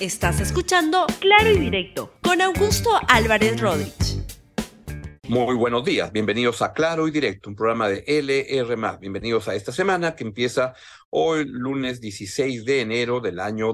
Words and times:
Estás 0.00 0.40
escuchando 0.40 1.06
Claro 1.18 1.50
y 1.50 1.58
Directo 1.58 2.12
con 2.22 2.40
Augusto 2.40 2.88
Álvarez 3.08 3.60
Rodríguez. 3.60 4.22
Muy 5.26 5.56
buenos 5.56 5.84
días, 5.84 6.12
bienvenidos 6.12 6.62
a 6.62 6.72
Claro 6.72 7.08
y 7.08 7.10
Directo, 7.10 7.50
un 7.50 7.56
programa 7.56 7.88
de 7.88 8.04
LR. 8.06 8.76
Bienvenidos 9.00 9.48
a 9.48 9.56
esta 9.56 9.72
semana 9.72 10.14
que 10.14 10.22
empieza 10.22 10.72
hoy, 11.10 11.46
lunes 11.46 12.00
16 12.00 12.64
de 12.64 12.82
enero 12.82 13.18
del 13.18 13.40
año 13.40 13.72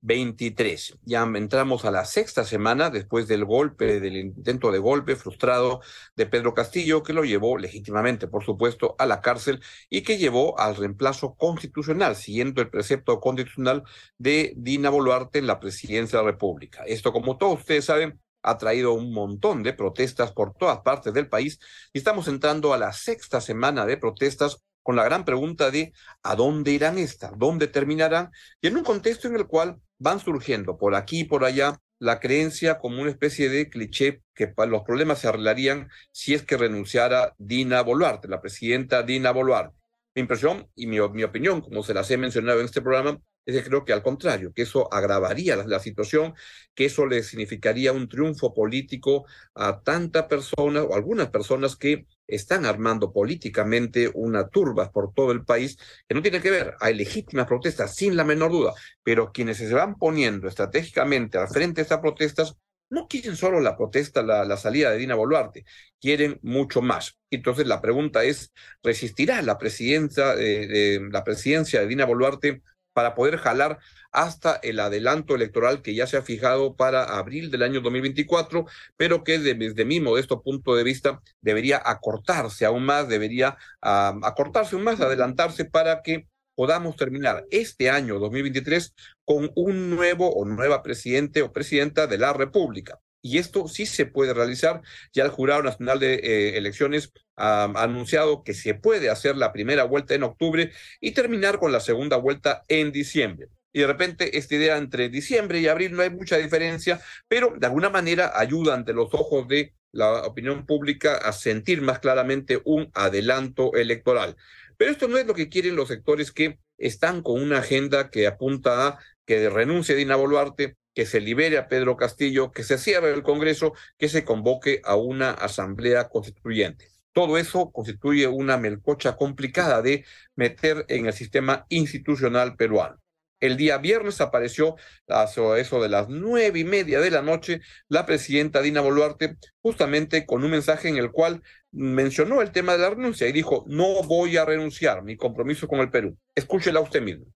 2023. 0.00 0.98
Ya 1.04 1.22
entramos 1.22 1.84
a 1.84 1.90
la 1.90 2.04
sexta 2.04 2.44
semana 2.44 2.90
después 2.90 3.26
del 3.28 3.44
golpe, 3.44 4.00
del 4.00 4.16
intento 4.16 4.70
de 4.70 4.78
golpe 4.78 5.16
frustrado 5.16 5.80
de 6.14 6.26
Pedro 6.26 6.54
Castillo, 6.54 7.02
que 7.02 7.12
lo 7.12 7.24
llevó 7.24 7.58
legítimamente, 7.58 8.28
por 8.28 8.44
supuesto, 8.44 8.94
a 8.98 9.06
la 9.06 9.20
cárcel 9.20 9.62
y 9.90 10.02
que 10.02 10.18
llevó 10.18 10.58
al 10.60 10.76
reemplazo 10.76 11.34
constitucional, 11.34 12.16
siguiendo 12.16 12.62
el 12.62 12.70
precepto 12.70 13.20
constitucional 13.20 13.82
de 14.18 14.52
Dina 14.56 14.90
Boluarte 14.90 15.38
en 15.38 15.46
la 15.46 15.60
presidencia 15.60 16.18
de 16.18 16.24
la 16.24 16.30
República. 16.30 16.84
Esto, 16.86 17.12
como 17.12 17.36
todos 17.38 17.60
ustedes 17.60 17.86
saben, 17.86 18.20
ha 18.42 18.58
traído 18.58 18.92
un 18.92 19.12
montón 19.12 19.62
de 19.64 19.72
protestas 19.72 20.32
por 20.32 20.54
todas 20.54 20.80
partes 20.80 21.12
del 21.12 21.28
país 21.28 21.58
y 21.92 21.98
estamos 21.98 22.28
entrando 22.28 22.72
a 22.72 22.78
la 22.78 22.92
sexta 22.92 23.40
semana 23.40 23.86
de 23.86 23.96
protestas 23.96 24.62
con 24.84 24.94
la 24.94 25.02
gran 25.02 25.24
pregunta 25.24 25.72
de 25.72 25.92
¿a 26.22 26.36
dónde 26.36 26.70
irán 26.70 26.96
estas? 26.96 27.32
¿Dónde 27.36 27.66
terminarán? 27.66 28.30
Y 28.60 28.68
en 28.68 28.76
un 28.76 28.84
contexto 28.84 29.26
en 29.26 29.34
el 29.34 29.48
cual 29.48 29.80
van 29.98 30.20
surgiendo 30.20 30.78
por 30.78 30.94
aquí 30.94 31.20
y 31.20 31.24
por 31.24 31.44
allá 31.44 31.78
la 31.98 32.20
creencia 32.20 32.78
como 32.78 33.00
una 33.00 33.10
especie 33.10 33.48
de 33.48 33.70
cliché 33.70 34.22
que 34.34 34.52
los 34.68 34.82
problemas 34.82 35.20
se 35.20 35.28
arreglarían 35.28 35.88
si 36.12 36.34
es 36.34 36.42
que 36.42 36.56
renunciara 36.56 37.34
Dina 37.38 37.80
Boluarte, 37.82 38.28
la 38.28 38.40
presidenta 38.40 39.02
Dina 39.02 39.30
Boluarte. 39.30 39.74
Mi 40.14 40.20
impresión 40.20 40.68
y 40.74 40.86
mi, 40.86 40.98
mi 41.10 41.22
opinión, 41.22 41.60
como 41.60 41.82
se 41.82 41.94
las 41.94 42.10
he 42.10 42.16
mencionado 42.16 42.60
en 42.60 42.66
este 42.66 42.82
programa, 42.82 43.18
es 43.46 43.64
creo 43.64 43.84
que 43.84 43.92
al 43.92 44.02
contrario, 44.02 44.52
que 44.52 44.62
eso 44.62 44.92
agravaría 44.92 45.56
la, 45.56 45.78
situación, 45.78 46.34
que 46.74 46.86
eso 46.86 47.06
le 47.06 47.22
significaría 47.22 47.92
un 47.92 48.08
triunfo 48.08 48.52
político 48.52 49.26
a 49.54 49.80
tantas 49.82 50.24
personas 50.24 50.84
o 50.88 50.94
algunas 50.94 51.28
personas 51.28 51.76
que 51.76 52.06
están 52.26 52.66
armando 52.66 53.12
políticamente 53.12 54.10
una 54.14 54.48
turba 54.48 54.90
por 54.90 55.14
todo 55.14 55.30
el 55.30 55.44
país 55.44 55.78
que 56.08 56.14
no 56.14 56.22
tiene 56.22 56.40
que 56.40 56.50
ver, 56.50 56.74
hay 56.80 56.94
legítimas 56.94 57.46
protestas, 57.46 57.94
sin 57.94 58.16
la 58.16 58.24
menor 58.24 58.50
duda, 58.50 58.74
pero 59.04 59.32
quienes 59.32 59.58
se 59.58 59.72
van 59.72 59.96
poniendo 59.96 60.48
estratégicamente 60.48 61.38
al 61.38 61.48
frente 61.48 61.76
de 61.76 61.82
estas 61.82 62.00
protestas 62.00 62.56
no 62.88 63.08
quieren 63.08 63.36
solo 63.36 63.60
la 63.60 63.76
protesta, 63.76 64.22
la, 64.22 64.56
salida 64.56 64.90
de 64.90 64.98
Dina 64.98 65.14
Boluarte, 65.14 65.64
quieren 66.00 66.38
mucho 66.42 66.82
más. 66.82 67.18
Entonces 67.30 67.66
la 67.66 67.80
pregunta 67.80 68.22
es, 68.24 68.52
¿resistirá 68.82 69.42
la 69.42 69.58
presidencia, 69.58 70.34
eh, 70.38 71.00
la 71.10 71.24
presidencia 71.24 71.80
de 71.80 71.88
Dina 71.88 72.04
Boluarte 72.04 72.62
para 72.96 73.14
poder 73.14 73.36
jalar 73.36 73.78
hasta 74.10 74.56
el 74.62 74.80
adelanto 74.80 75.34
electoral 75.34 75.82
que 75.82 75.94
ya 75.94 76.06
se 76.06 76.16
ha 76.16 76.22
fijado 76.22 76.76
para 76.76 77.04
abril 77.18 77.50
del 77.50 77.62
año 77.62 77.82
2024, 77.82 78.64
pero 78.96 79.22
que 79.22 79.38
desde 79.38 79.84
mi 79.84 80.00
modesto 80.00 80.40
punto 80.40 80.74
de 80.74 80.82
vista 80.82 81.20
debería 81.42 81.78
acortarse 81.84 82.64
aún 82.64 82.84
más, 82.84 83.06
debería 83.06 83.58
ah, 83.82 84.18
acortarse 84.22 84.76
aún 84.76 84.84
más, 84.84 84.98
adelantarse 85.02 85.66
para 85.66 86.00
que 86.00 86.26
podamos 86.54 86.96
terminar 86.96 87.44
este 87.50 87.90
año 87.90 88.18
2023 88.18 88.94
con 89.26 89.50
un 89.54 89.90
nuevo 89.90 90.30
o 90.32 90.46
nueva 90.46 90.82
presidente 90.82 91.42
o 91.42 91.52
presidenta 91.52 92.06
de 92.06 92.16
la 92.16 92.32
República 92.32 92.98
y 93.26 93.38
esto 93.38 93.66
sí 93.66 93.86
se 93.86 94.06
puede 94.06 94.32
realizar. 94.32 94.82
Ya 95.12 95.24
el 95.24 95.30
Jurado 95.30 95.62
Nacional 95.62 95.98
de 95.98 96.14
eh, 96.14 96.56
Elecciones 96.56 97.12
ha 97.36 97.64
anunciado 97.64 98.44
que 98.44 98.54
se 98.54 98.74
puede 98.74 99.10
hacer 99.10 99.36
la 99.36 99.52
primera 99.52 99.82
vuelta 99.84 100.14
en 100.14 100.22
octubre 100.22 100.70
y 101.00 101.10
terminar 101.10 101.58
con 101.58 101.72
la 101.72 101.80
segunda 101.80 102.16
vuelta 102.16 102.62
en 102.68 102.92
diciembre. 102.92 103.48
Y 103.72 103.80
de 103.80 103.88
repente 103.88 104.38
esta 104.38 104.54
idea 104.54 104.78
entre 104.78 105.08
diciembre 105.08 105.58
y 105.58 105.66
abril 105.66 105.92
no 105.92 106.02
hay 106.02 106.10
mucha 106.10 106.38
diferencia, 106.38 107.00
pero 107.28 107.52
de 107.58 107.66
alguna 107.66 107.90
manera 107.90 108.32
ayuda 108.34 108.74
ante 108.74 108.92
los 108.92 109.12
ojos 109.12 109.48
de 109.48 109.74
la 109.90 110.22
opinión 110.22 110.64
pública 110.64 111.16
a 111.16 111.32
sentir 111.32 111.82
más 111.82 111.98
claramente 111.98 112.60
un 112.64 112.90
adelanto 112.94 113.74
electoral. 113.74 114.36
Pero 114.76 114.92
esto 114.92 115.08
no 115.08 115.18
es 115.18 115.26
lo 115.26 115.34
que 115.34 115.48
quieren 115.48 115.74
los 115.74 115.88
sectores 115.88 116.30
que 116.30 116.58
están 116.78 117.22
con 117.22 117.42
una 117.42 117.58
agenda 117.58 118.08
que 118.08 118.26
apunta 118.26 118.86
a 118.86 118.98
que 119.26 119.50
renuncie 119.50 119.96
Dina 119.96 120.14
Boluarte, 120.14 120.76
que 120.96 121.04
se 121.04 121.20
libere 121.20 121.58
a 121.58 121.68
Pedro 121.68 121.98
Castillo, 121.98 122.52
que 122.52 122.62
se 122.62 122.78
cierre 122.78 123.12
el 123.12 123.22
Congreso, 123.22 123.74
que 123.98 124.08
se 124.08 124.24
convoque 124.24 124.80
a 124.82 124.96
una 124.96 125.30
asamblea 125.30 126.08
constituyente. 126.08 126.88
Todo 127.12 127.36
eso 127.36 127.70
constituye 127.70 128.26
una 128.26 128.56
melcocha 128.56 129.14
complicada 129.14 129.82
de 129.82 130.06
meter 130.36 130.86
en 130.88 131.04
el 131.04 131.12
sistema 131.12 131.66
institucional 131.68 132.56
peruano. 132.56 132.96
El 133.40 133.58
día 133.58 133.76
viernes 133.76 134.22
apareció 134.22 134.76
a 135.06 135.26
eso 135.58 135.82
de 135.82 135.90
las 135.90 136.08
nueve 136.08 136.60
y 136.60 136.64
media 136.64 136.98
de 137.00 137.10
la 137.10 137.20
noche 137.20 137.60
la 137.88 138.06
presidenta 138.06 138.62
Dina 138.62 138.80
Boluarte 138.80 139.36
justamente 139.60 140.24
con 140.24 140.44
un 140.44 140.50
mensaje 140.50 140.88
en 140.88 140.96
el 140.96 141.10
cual 141.10 141.42
mencionó 141.72 142.40
el 142.40 142.52
tema 142.52 142.72
de 142.72 142.78
la 142.78 142.90
renuncia 142.90 143.28
y 143.28 143.32
dijo, 143.32 143.64
no 143.68 144.02
voy 144.04 144.38
a 144.38 144.46
renunciar, 144.46 145.02
mi 145.02 145.18
compromiso 145.18 145.68
con 145.68 145.80
el 145.80 145.90
Perú. 145.90 146.16
Escúchela 146.34 146.80
usted 146.80 147.02
mismo. 147.02 147.26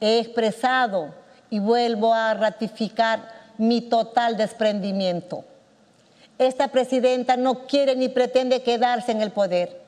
He 0.00 0.18
expresado 0.18 1.27
y 1.50 1.58
vuelvo 1.58 2.14
a 2.14 2.34
ratificar 2.34 3.28
mi 3.58 3.82
total 3.82 4.36
desprendimiento. 4.36 5.44
Esta 6.38 6.68
presidenta 6.68 7.36
no 7.36 7.66
quiere 7.66 7.96
ni 7.96 8.08
pretende 8.08 8.62
quedarse 8.62 9.12
en 9.12 9.20
el 9.22 9.32
poder. 9.32 9.80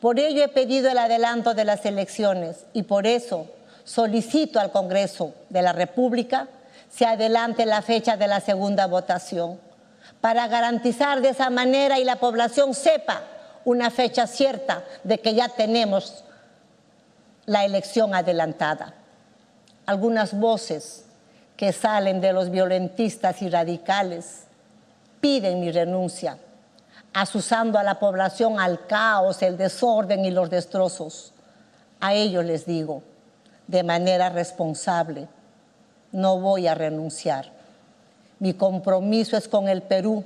Por 0.00 0.20
ello 0.20 0.44
he 0.44 0.48
pedido 0.48 0.90
el 0.90 0.98
adelanto 0.98 1.54
de 1.54 1.64
las 1.64 1.84
elecciones 1.84 2.66
y 2.72 2.84
por 2.84 3.06
eso 3.06 3.46
solicito 3.82 4.60
al 4.60 4.70
Congreso 4.70 5.34
de 5.48 5.62
la 5.62 5.72
República 5.72 6.46
se 6.88 7.04
adelante 7.04 7.66
la 7.66 7.82
fecha 7.82 8.16
de 8.16 8.28
la 8.28 8.40
segunda 8.40 8.86
votación 8.86 9.58
para 10.20 10.46
garantizar 10.46 11.20
de 11.20 11.30
esa 11.30 11.50
manera 11.50 11.98
y 11.98 12.04
la 12.04 12.16
población 12.16 12.74
sepa 12.74 13.22
una 13.64 13.90
fecha 13.90 14.26
cierta 14.26 14.84
de 15.02 15.18
que 15.18 15.34
ya 15.34 15.48
tenemos 15.48 16.24
la 17.46 17.64
elección 17.64 18.14
adelantada 18.14 18.94
algunas 19.88 20.38
voces 20.38 21.06
que 21.56 21.72
salen 21.72 22.20
de 22.20 22.34
los 22.34 22.50
violentistas 22.50 23.40
y 23.40 23.48
radicales 23.48 24.42
piden 25.18 25.60
mi 25.60 25.72
renuncia, 25.72 26.36
asusando 27.14 27.78
a 27.78 27.82
la 27.82 27.98
población 27.98 28.60
al 28.60 28.86
caos, 28.86 29.40
el 29.40 29.56
desorden 29.56 30.26
y 30.26 30.30
los 30.30 30.50
destrozos. 30.50 31.32
A 32.00 32.12
ellos 32.12 32.44
les 32.44 32.66
digo, 32.66 33.02
de 33.66 33.82
manera 33.82 34.28
responsable, 34.28 35.26
no 36.12 36.38
voy 36.38 36.66
a 36.66 36.74
renunciar. 36.74 37.50
Mi 38.40 38.52
compromiso 38.52 39.38
es 39.38 39.48
con 39.48 39.70
el 39.70 39.80
Perú 39.80 40.22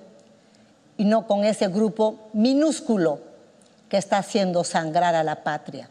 y 0.97 1.05
no 1.05 1.29
con 1.29 1.45
ese 1.45 1.69
grupo 1.69 2.31
minúsculo 2.33 3.21
que 3.89 3.99
está 3.99 4.19
haciendo 4.19 4.65
sangrar 4.65 5.15
a 5.15 5.23
la 5.23 5.45
patria. 5.45 5.89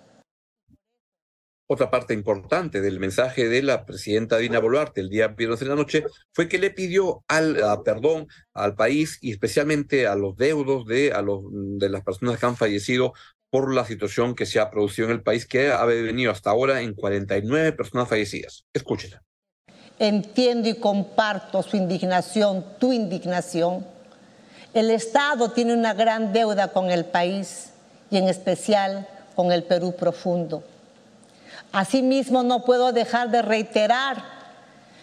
Otra 1.73 1.89
parte 1.89 2.13
importante 2.13 2.81
del 2.81 2.99
mensaje 2.99 3.47
de 3.47 3.63
la 3.63 3.85
presidenta 3.85 4.35
Dina 4.35 4.59
Boluarte 4.59 4.99
el 4.99 5.07
día 5.07 5.29
viernes 5.29 5.61
en 5.61 5.69
la 5.69 5.75
noche 5.77 6.03
fue 6.33 6.49
que 6.49 6.57
le 6.57 6.69
pidió 6.69 7.23
al 7.29 7.55
perdón 7.85 8.27
al 8.53 8.75
país 8.75 9.17
y 9.21 9.31
especialmente 9.31 10.05
a 10.05 10.15
los 10.15 10.35
deudos 10.35 10.85
de, 10.85 11.13
a 11.13 11.21
los, 11.21 11.43
de 11.49 11.87
las 11.87 12.03
personas 12.03 12.37
que 12.37 12.45
han 12.45 12.57
fallecido 12.57 13.13
por 13.49 13.73
la 13.73 13.85
situación 13.85 14.35
que 14.35 14.45
se 14.45 14.59
ha 14.59 14.69
producido 14.69 15.07
en 15.07 15.13
el 15.13 15.23
país, 15.23 15.47
que 15.47 15.71
ha 15.71 15.85
venido 15.85 16.33
hasta 16.33 16.49
ahora 16.49 16.81
en 16.81 16.93
49 16.93 17.71
personas 17.71 18.09
fallecidas. 18.09 18.65
Escúchela. 18.73 19.23
Entiendo 19.97 20.67
y 20.67 20.75
comparto 20.75 21.63
su 21.63 21.77
indignación, 21.77 22.65
tu 22.79 22.91
indignación. 22.91 23.87
El 24.73 24.91
Estado 24.91 25.51
tiene 25.51 25.73
una 25.73 25.93
gran 25.93 26.33
deuda 26.33 26.73
con 26.73 26.91
el 26.91 27.05
país 27.05 27.71
y 28.09 28.17
en 28.17 28.27
especial 28.27 29.07
con 29.35 29.53
el 29.53 29.63
Perú 29.63 29.95
profundo. 29.97 30.65
Asimismo, 31.71 32.43
no 32.43 32.65
puedo 32.65 32.91
dejar 32.91 33.29
de 33.29 33.41
reiterar 33.41 34.23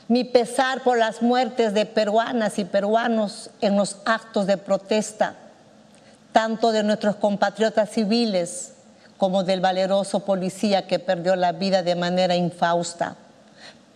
mi 0.08 0.24
pesar 0.24 0.82
por 0.82 0.98
las 0.98 1.22
muertes 1.22 1.74
de 1.74 1.86
peruanas 1.86 2.58
y 2.58 2.64
peruanos 2.64 3.50
en 3.60 3.76
los 3.76 3.96
actos 4.04 4.46
de 4.46 4.56
protesta, 4.56 5.34
tanto 6.32 6.72
de 6.72 6.82
nuestros 6.82 7.16
compatriotas 7.16 7.90
civiles 7.90 8.72
como 9.18 9.44
del 9.44 9.60
valeroso 9.60 10.20
policía 10.20 10.86
que 10.86 10.98
perdió 10.98 11.36
la 11.36 11.52
vida 11.52 11.82
de 11.82 11.94
manera 11.94 12.36
infausta. 12.36 13.16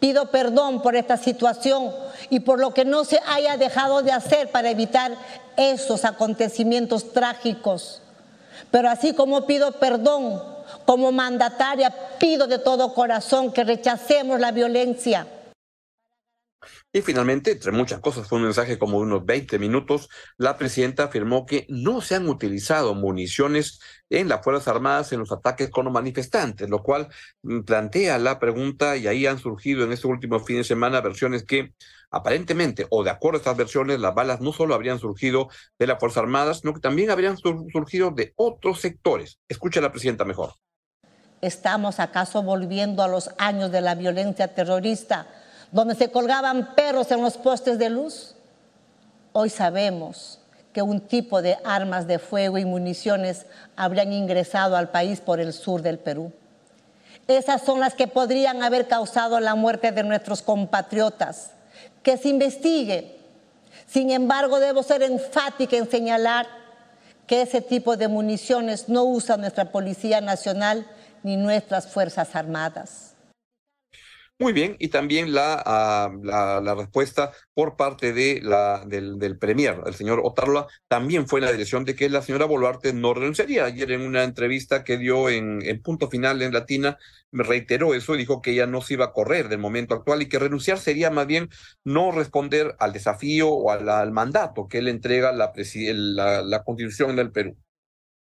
Pido 0.00 0.30
perdón 0.30 0.82
por 0.82 0.96
esta 0.96 1.16
situación 1.16 1.92
y 2.28 2.40
por 2.40 2.58
lo 2.58 2.74
que 2.74 2.84
no 2.84 3.04
se 3.04 3.20
haya 3.28 3.56
dejado 3.56 4.02
de 4.02 4.12
hacer 4.12 4.50
para 4.50 4.70
evitar 4.70 5.12
esos 5.56 6.04
acontecimientos 6.04 7.12
trágicos. 7.12 8.00
Pero 8.70 8.90
así 8.90 9.14
como 9.14 9.46
pido 9.46 9.72
perdón 9.72 10.42
como 10.84 11.12
mandataria 11.12 11.92
pido 12.18 12.46
de 12.46 12.58
todo 12.58 12.94
corazón 12.94 13.52
que 13.52 13.64
rechacemos 13.64 14.40
la 14.40 14.52
violencia 14.52 15.26
Y 16.94 17.00
finalmente, 17.00 17.52
entre 17.52 17.72
muchas 17.72 18.00
cosas, 18.00 18.28
fue 18.28 18.36
un 18.36 18.44
mensaje 18.44 18.78
como 18.78 18.98
de 18.98 19.06
unos 19.06 19.24
20 19.24 19.58
minutos, 19.58 20.10
la 20.36 20.58
presidenta 20.58 21.04
afirmó 21.04 21.46
que 21.46 21.64
no 21.70 22.02
se 22.02 22.16
han 22.16 22.28
utilizado 22.28 22.94
municiones 22.94 23.80
en 24.10 24.28
las 24.28 24.44
Fuerzas 24.44 24.68
Armadas 24.68 25.10
en 25.12 25.20
los 25.20 25.32
ataques 25.32 25.70
con 25.70 25.86
los 25.86 25.94
manifestantes, 25.94 26.68
lo 26.68 26.82
cual 26.82 27.08
mm, 27.42 27.60
plantea 27.62 28.18
la 28.18 28.38
pregunta 28.38 28.98
y 28.98 29.06
ahí 29.06 29.26
han 29.26 29.38
surgido 29.38 29.84
en 29.84 29.92
este 29.92 30.06
último 30.06 30.38
fin 30.40 30.58
de 30.58 30.64
semana 30.64 31.00
versiones 31.00 31.44
que 31.44 31.72
aparentemente, 32.10 32.86
o 32.90 33.02
de 33.02 33.08
acuerdo 33.08 33.38
a 33.38 33.40
estas 33.40 33.56
versiones, 33.56 33.98
las 33.98 34.14
balas 34.14 34.42
no 34.42 34.52
solo 34.52 34.74
habrían 34.74 34.98
surgido 34.98 35.48
de 35.78 35.86
las 35.86 35.98
Fuerzas 35.98 36.24
Armadas, 36.24 36.58
sino 36.60 36.74
que 36.74 36.80
también 36.80 37.10
habrían 37.10 37.38
surgido 37.38 38.10
de 38.10 38.34
otros 38.36 38.82
sectores. 38.82 39.38
Escucha 39.48 39.80
a 39.80 39.84
la 39.84 39.92
presidenta 39.92 40.26
mejor. 40.26 40.56
¿Estamos 41.40 42.00
acaso 42.00 42.42
volviendo 42.42 43.02
a 43.02 43.08
los 43.08 43.30
años 43.38 43.72
de 43.72 43.80
la 43.80 43.94
violencia 43.94 44.54
terrorista? 44.54 45.26
Donde 45.72 45.94
se 45.94 46.10
colgaban 46.10 46.74
perros 46.74 47.10
en 47.10 47.22
los 47.22 47.36
postes 47.36 47.78
de 47.78 47.90
luz. 47.90 48.34
Hoy 49.32 49.48
sabemos 49.48 50.38
que 50.72 50.82
un 50.82 51.00
tipo 51.00 51.42
de 51.42 51.58
armas 51.64 52.06
de 52.06 52.18
fuego 52.18 52.58
y 52.58 52.64
municiones 52.64 53.46
habrían 53.74 54.12
ingresado 54.12 54.76
al 54.76 54.90
país 54.90 55.20
por 55.20 55.40
el 55.40 55.52
sur 55.52 55.82
del 55.82 55.98
Perú. 55.98 56.32
Esas 57.26 57.62
son 57.62 57.80
las 57.80 57.94
que 57.94 58.06
podrían 58.06 58.62
haber 58.62 58.86
causado 58.86 59.40
la 59.40 59.54
muerte 59.54 59.92
de 59.92 60.02
nuestros 60.02 60.42
compatriotas. 60.42 61.52
Que 62.02 62.16
se 62.16 62.28
investigue. 62.28 63.16
Sin 63.86 64.10
embargo, 64.10 64.60
debo 64.60 64.82
ser 64.82 65.02
enfática 65.02 65.76
en 65.76 65.90
señalar 65.90 66.46
que 67.26 67.42
ese 67.42 67.60
tipo 67.60 67.96
de 67.96 68.08
municiones 68.08 68.88
no 68.88 69.04
usa 69.04 69.36
nuestra 69.36 69.70
Policía 69.70 70.20
Nacional 70.20 70.86
ni 71.22 71.36
nuestras 71.36 71.86
Fuerzas 71.86 72.34
Armadas. 72.34 73.11
Muy 74.38 74.52
bien, 74.52 74.74
y 74.80 74.88
también 74.88 75.32
la, 75.32 75.62
ah, 75.64 76.10
la, 76.24 76.74
respuesta 76.74 77.30
por 77.54 77.76
parte 77.76 78.12
de 78.12 78.40
la, 78.42 78.84
del, 78.84 79.18
del 79.20 79.38
Premier, 79.38 79.80
el 79.86 79.94
señor 79.94 80.20
Otarla, 80.24 80.66
también 80.88 81.28
fue 81.28 81.38
en 81.38 81.46
la 81.46 81.52
dirección 81.52 81.84
de 81.84 81.94
que 81.94 82.08
la 82.08 82.22
señora 82.22 82.46
Boluarte 82.46 82.92
no 82.92 83.14
renunciaría. 83.14 83.66
Ayer 83.66 83.92
en 83.92 84.00
una 84.00 84.24
entrevista 84.24 84.82
que 84.82 84.98
dio 84.98 85.28
en, 85.28 85.62
en 85.62 85.80
punto 85.80 86.10
final 86.10 86.42
en 86.42 86.52
Latina, 86.52 86.98
me 87.30 87.44
reiteró 87.44 87.94
eso 87.94 88.16
y 88.16 88.18
dijo 88.18 88.42
que 88.42 88.50
ella 88.50 88.66
no 88.66 88.80
se 88.82 88.94
iba 88.94 89.04
a 89.06 89.12
correr 89.12 89.48
del 89.48 89.60
momento 89.60 89.94
actual 89.94 90.22
y 90.22 90.28
que 90.28 90.40
renunciar 90.40 90.78
sería 90.78 91.10
más 91.10 91.28
bien 91.28 91.48
no 91.84 92.10
responder 92.10 92.74
al 92.80 92.92
desafío 92.92 93.48
o 93.48 93.70
al, 93.70 93.88
al 93.88 94.10
mandato 94.10 94.66
que 94.66 94.82
le 94.82 94.90
entrega 94.90 95.30
la, 95.32 95.52
la, 95.54 96.42
la 96.42 96.64
Constitución 96.64 97.14
del 97.14 97.30
Perú. 97.30 97.56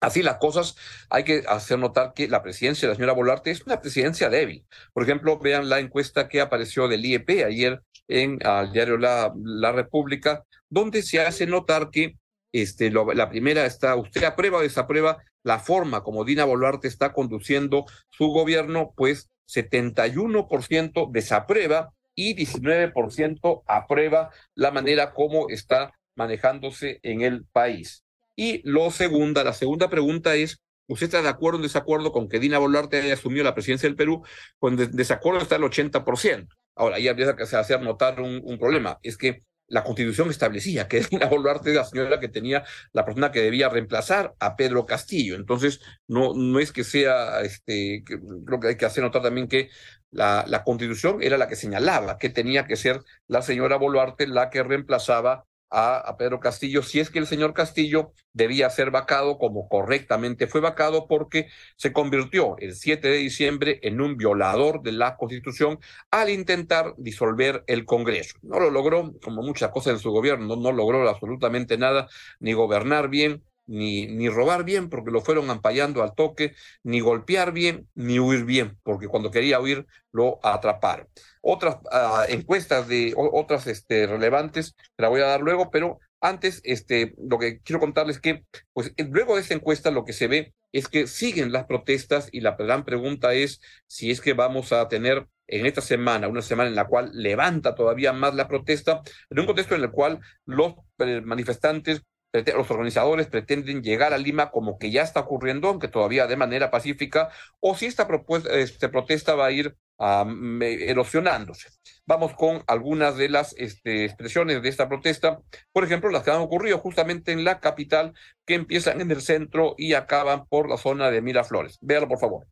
Así 0.03 0.21
las 0.21 0.39
cosas, 0.39 0.75
hay 1.11 1.23
que 1.23 1.45
hacer 1.47 1.79
notar 1.79 2.13
que 2.13 2.27
la 2.27 2.43
presidencia 2.43 2.89
de 2.89 2.93
la 2.93 2.97
señora 2.97 3.13
Bolarte 3.13 3.53
es 3.53 3.63
una 3.63 3.81
presidencia 3.81 4.29
débil. 4.29 4.67
Por 4.93 5.05
ejemplo, 5.05 5.39
vean 5.39 5.69
la 5.69 5.79
encuesta 5.79 6.29
que 6.29 6.41
apareció 6.41 6.89
del 6.89 7.05
IEP 7.05 7.47
ayer 7.47 7.81
en 8.09 8.41
el 8.43 8.73
diario 8.73 8.99
la, 8.99 9.73
República, 9.73 10.45
donde 10.69 11.03
se 11.03 11.21
hace 11.21 11.47
notar 11.47 11.91
que 11.91 12.17
este, 12.51 12.91
la 12.91 13.31
primera 13.31 13.65
está, 13.65 13.95
usted 13.95 14.25
aprueba 14.25 14.59
o 14.59 14.63
desaprueba 14.63 15.23
la 15.45 15.61
forma 15.61 16.03
como 16.03 16.25
Dina 16.25 16.45
Boluarte 16.45 16.89
está 16.89 17.13
conduciendo 17.13 17.85
su 18.11 18.27
gobierno, 18.27 18.93
pues 18.97 19.31
71% 19.47 21.13
desaprueba 21.13 21.93
y 22.17 22.35
19% 22.35 23.63
aprueba 23.69 24.31
la 24.57 24.73
manera 24.73 25.13
como 25.13 25.49
está 25.49 25.93
manejándose 26.17 26.99
en 27.05 27.21
el 27.21 27.45
país. 27.45 28.02
Y 28.37 28.63
lo 28.69 28.91
segunda, 28.91 29.45
la 29.45 29.53
segunda 29.53 29.91
pregunta 29.91 30.35
es, 30.35 30.63
¿usted 30.87 31.07
está 31.07 31.23
de 31.23 31.29
acuerdo 31.29 31.59
o 31.59 31.63
desacuerdo 31.63 32.13
con 32.13 32.29
que 32.29 32.39
Dina 32.39 32.59
Boluarte 32.59 33.01
haya 33.01 33.15
asumido 33.15 33.45
la 33.45 33.55
presidencia 33.55 33.89
del 33.89 33.97
Perú? 33.97 34.23
Con 34.59 34.77
desacuerdo 34.77 35.41
está 35.41 35.57
el 35.57 35.63
80%. 35.63 36.49
Ahora, 36.75 36.97
ahí 36.97 37.09
habría 37.09 37.37
que 37.37 37.43
hacer 37.43 37.83
notar 37.83 38.21
un, 38.21 38.41
un 38.45 38.59
problema, 38.59 38.99
es 39.03 39.19
que 39.19 39.43
la 39.73 39.85
constitución 39.85 40.31
establecía 40.31 40.87
que 40.87 41.01
Dina 41.11 41.27
Boluarte 41.27 41.71
era 41.71 41.81
la 41.81 41.87
señora 41.87 42.21
que 42.21 42.29
tenía 42.29 42.65
la 42.93 43.05
persona 43.05 43.33
que 43.33 43.41
debía 43.41 43.69
reemplazar 43.69 44.35
a 44.39 44.55
Pedro 44.55 44.87
Castillo. 44.87 45.35
Entonces, 45.35 45.81
no, 46.07 46.35
no 46.35 46.61
es 46.61 46.73
que 46.73 46.85
sea, 46.85 47.41
este, 47.41 48.05
creo 48.05 48.61
que 48.61 48.69
hay 48.69 48.77
que 48.77 48.85
hacer 48.85 49.03
notar 49.03 49.23
también 49.23 49.49
que 49.49 49.71
la, 50.11 50.45
la 50.47 50.63
constitución 50.63 51.23
era 51.23 51.39
la 51.39 51.49
que 51.49 51.57
señalaba 51.57 52.19
que 52.19 52.29
tenía 52.29 52.67
que 52.67 52.77
ser 52.77 53.01
la 53.29 53.41
señora 53.41 53.77
Boluarte 53.77 54.27
la 54.27 54.51
que 54.51 54.63
reemplazaba 54.63 55.47
a, 55.73 56.17
Pedro 56.19 56.39
Castillo 56.39 56.83
si 56.83 57.01
es 57.01 57.11
que 57.11 57.19
el 57.19 57.27
señor 57.27 57.55
Castillo 57.55 58.13
debía 58.33 58.69
ser 58.71 58.91
vacado 58.91 59.39
como 59.39 59.69
correctamente 59.69 60.47
fue 60.47 60.61
vacado 60.61 61.07
porque 61.09 61.49
se 61.77 61.93
convirtió 61.93 62.57
el 62.59 62.75
7 62.75 63.09
de 63.09 63.17
diciembre 63.17 63.81
en 63.83 64.01
un 64.01 64.17
violador 64.17 64.83
de 64.83 64.93
la 64.93 65.17
Constitución 65.17 65.79
al 66.11 66.31
intentar 66.31 66.95
disolver 66.99 67.65
el 67.67 67.85
Congreso. 67.87 68.39
No 68.43 68.61
lo 68.61 68.71
logró, 68.71 69.13
como 69.23 69.43
muchas 69.43 69.71
cosas 69.71 69.95
en 69.95 69.99
su 69.99 70.11
gobierno, 70.11 70.57
no 70.57 70.73
logró 70.73 71.09
absolutamente 71.09 71.79
nada, 71.79 72.09
ni 72.39 72.53
gobernar 72.53 73.09
bien, 73.09 73.43
ni, 73.67 74.07
ni 74.07 74.29
robar 74.29 74.65
bien, 74.65 74.89
porque 74.89 75.11
lo 75.11 75.21
fueron 75.21 75.51
ampallando 75.51 76.03
al 76.03 76.15
toque, 76.15 76.55
ni 76.83 77.01
golpear 77.01 77.53
bien, 77.53 77.89
ni 77.95 78.19
huir 78.19 78.45
bien, 78.45 78.79
porque 78.83 79.09
cuando 79.09 79.31
quería 79.31 79.61
huir 79.61 79.87
lo 80.13 80.39
atraparon. 80.43 81.09
Otras 81.41 81.77
ah, 81.91 82.25
encuestas 82.29 82.89
de 82.89 83.15
otras 83.17 83.67
este, 83.67 84.07
relevantes, 84.07 84.75
te 84.97 85.03
la 85.03 85.09
voy 85.09 85.21
a 85.21 85.27
dar 85.27 85.41
luego, 85.41 85.71
pero 85.71 85.99
antes, 86.21 86.61
este, 86.65 87.15
lo 87.19 87.39
que 87.39 87.61
quiero 87.63 87.81
contarles 87.81 88.17
es 88.17 88.23
que, 88.23 88.45
pues, 88.73 88.93
luego 88.97 89.35
de 89.35 89.43
esta 89.43 89.55
encuesta, 89.55 89.91
lo 89.91 90.05
que 90.05 90.13
se 90.13 90.29
ve 90.29 90.55
es 90.71 90.87
que 90.87 91.09
siguen 91.09 91.53
las 91.53 91.65
protestas 91.65 92.29
y 92.31 92.41
la 92.41 92.53
gran 92.57 92.85
pregunta 92.85 93.35
es 93.35 93.61
si 93.89 94.11
es 94.13 94.21
que 94.21 94.33
vamos 94.33 94.73
a 94.73 94.87
tener 94.89 95.27
en 95.49 95.67
esta 95.67 95.81
semana, 95.81 96.29
una 96.29 96.41
semana 96.41 96.71
en 96.71 96.77
la 96.77 96.87
cual 96.87 97.11
levanta 97.13 97.75
todavía 97.75 98.13
más 98.13 98.35
la 98.37 98.49
protesta, 98.49 99.03
en 99.31 99.41
un 99.41 99.47
contexto 99.47 99.75
en 99.75 99.83
el 99.83 99.91
cual 99.91 100.21
los 100.47 100.75
eh, 100.99 101.21
manifestantes 101.23 102.03
los 102.33 102.71
organizadores 102.71 103.27
pretenden 103.27 103.83
llegar 103.83 104.13
a 104.13 104.19
Lima 104.19 104.51
como 104.51 104.79
que 104.79 104.91
ya 104.91 105.03
está 105.03 105.21
ocurriendo, 105.21 105.69
aunque 105.69 105.89
todavía 105.89 106.27
de 106.27 106.37
manera 106.37 106.71
pacífica, 106.71 107.31
o 107.61 107.75
si 107.75 107.87
esta 107.87 108.07
propuesta, 108.07 108.51
este, 108.55 108.89
protesta 108.89 109.35
va 109.35 109.47
a 109.47 109.51
ir 109.53 109.77
erosionándose. 109.99 111.69
Vamos 112.07 112.35
con 112.35 112.65
algunas 112.67 113.17
de 113.17 113.29
las 113.29 113.55
este, 113.57 114.05
expresiones 114.05 114.63
de 114.63 114.69
esta 114.69 114.89
protesta, 114.89 115.41
por 115.73 115.85
ejemplo, 115.85 116.11
las 116.11 116.25
que 116.25 116.33
han 116.33 116.41
ocurrido 116.41 116.79
justamente 116.79 117.31
en 117.31 117.45
la 117.45 117.61
capital, 117.61 118.13
que 118.45 118.55
empiezan 118.55 119.01
en 119.01 119.11
el 119.11 119.23
centro 119.23 119.75
y 119.79 119.95
acaban 119.95 120.47
por 120.47 120.69
la 120.69 120.77
zona 120.77 121.11
de 121.11 121.23
Miraflores. 121.23 121.79
Véalo, 121.81 122.09
por 122.09 122.19
favor. 122.19 122.47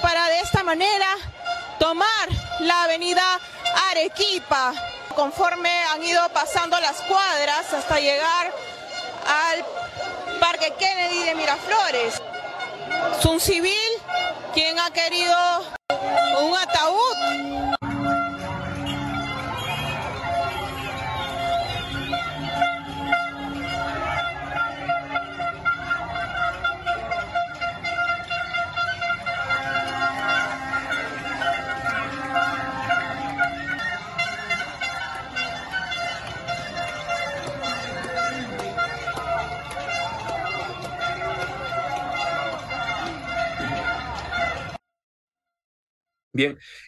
Para 0.00 0.28
de 0.28 0.38
esta 0.38 0.62
manera 0.62 1.06
tomar 1.80 2.28
la 2.60 2.84
avenida 2.84 3.22
Arequipa, 3.90 4.72
conforme 5.16 5.68
han 5.92 6.02
ido 6.04 6.28
pasando 6.28 6.78
las 6.78 7.00
cuadras 7.02 7.72
hasta 7.72 7.98
llegar 7.98 8.52
al 9.26 10.38
Parque 10.38 10.72
Kennedy 10.78 11.24
de 11.24 11.34
Miraflores. 11.34 12.22
Es 13.18 13.24
un 13.24 13.40
civil 13.40 13.90
quien 14.54 14.78
ha 14.78 14.92
querido 14.92 15.36
un 16.40 16.56
ataúd 16.56 17.81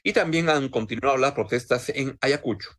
Y 0.02 0.12
también 0.12 0.48
han 0.48 0.68
continuado 0.68 1.16
las 1.16 1.32
protestas 1.32 1.88
en 1.90 2.16
Ayacucho. 2.20 2.70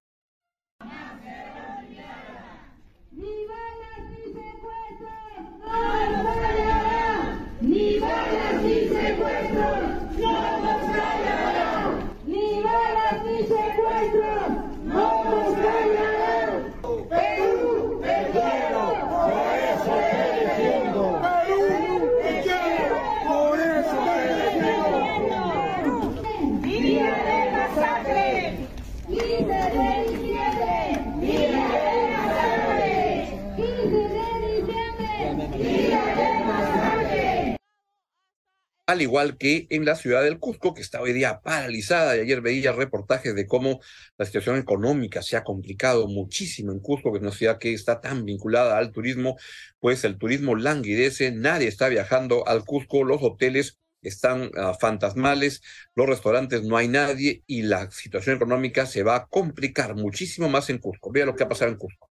Al 38.95 39.01
igual 39.01 39.37
que 39.37 39.67
en 39.69 39.85
la 39.85 39.95
ciudad 39.95 40.23
del 40.23 40.39
Cusco, 40.39 40.73
que 40.73 40.81
está 40.81 41.01
hoy 41.01 41.13
día 41.13 41.41
paralizada. 41.41 42.15
Y 42.17 42.21
ayer 42.21 42.41
veía 42.41 42.71
reportajes 42.71 43.35
de 43.35 43.45
cómo 43.45 43.81
la 44.17 44.25
situación 44.25 44.57
económica 44.57 45.21
se 45.21 45.37
ha 45.37 45.43
complicado 45.43 46.07
muchísimo 46.07 46.71
en 46.71 46.79
Cusco, 46.79 47.11
que 47.11 47.17
es 47.17 47.21
una 47.21 47.31
ciudad 47.31 47.59
que 47.59 47.73
está 47.73 48.01
tan 48.01 48.25
vinculada 48.25 48.77
al 48.77 48.91
turismo, 48.91 49.37
pues 49.79 50.03
el 50.05 50.17
turismo 50.17 50.55
languidece, 50.55 51.31
nadie 51.31 51.67
está 51.67 51.89
viajando 51.89 52.47
al 52.47 52.63
Cusco, 52.63 53.03
los 53.03 53.21
hoteles 53.21 53.79
están 54.01 54.43
uh, 54.43 54.73
fantasmales, 54.79 55.61
los 55.95 56.07
restaurantes 56.07 56.63
no 56.63 56.77
hay 56.77 56.87
nadie 56.87 57.43
y 57.47 57.63
la 57.63 57.91
situación 57.91 58.37
económica 58.37 58.85
se 58.85 59.03
va 59.03 59.15
a 59.15 59.25
complicar 59.27 59.95
muchísimo 59.95 60.47
más 60.49 60.69
en 60.69 60.77
Cusco. 60.77 61.11
Vea 61.11 61.25
lo 61.25 61.35
que 61.35 61.43
ha 61.43 61.49
pasado 61.49 61.71
en 61.71 61.77
Cusco. 61.77 62.09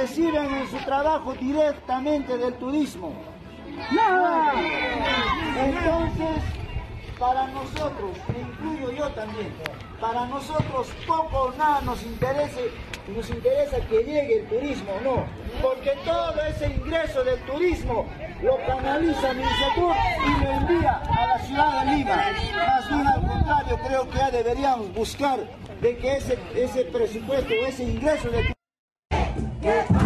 Reciben 0.00 0.54
en 0.54 0.70
su 0.70 0.78
trabajo 0.78 1.34
directamente 1.34 2.36
del 2.38 2.54
turismo? 2.54 3.12
Nada. 3.92 4.54
Entonces, 5.58 6.42
para 7.18 7.46
nosotros, 7.48 8.16
me 8.32 8.40
incluyo 8.40 8.92
yo 8.92 9.08
también, 9.10 9.52
para 10.00 10.24
nosotros 10.26 10.88
poco 11.06 11.36
o 11.36 11.52
nada 11.52 11.82
nos 11.82 12.02
interesa, 12.02 12.60
nos 13.14 13.28
interesa 13.28 13.76
que 13.88 13.98
llegue 13.98 14.40
el 14.40 14.48
turismo, 14.48 14.92
no, 15.04 15.26
porque 15.60 15.92
todo 16.04 16.40
ese 16.48 16.66
ingreso 16.68 17.22
del 17.22 17.38
turismo 17.40 18.06
lo 18.42 18.56
canaliza 18.66 19.34
Ministerio 19.34 19.94
y 20.26 20.44
lo 20.44 20.50
envía 20.50 20.92
a 20.96 21.26
la 21.26 21.38
ciudad 21.40 21.84
de 21.84 21.96
Lima. 21.96 22.16
Más 22.16 22.88
bien 22.88 23.06
al 23.06 23.20
contrario, 23.20 23.78
creo 23.86 24.08
que 24.08 24.18
ya 24.18 24.30
deberíamos 24.30 24.94
buscar 24.94 25.40
de 25.82 25.96
que 25.98 26.16
ese, 26.16 26.38
ese 26.54 26.84
presupuesto, 26.86 27.52
ese 27.52 27.84
ingreso 27.84 28.30
del 28.30 28.46
good 29.62 29.99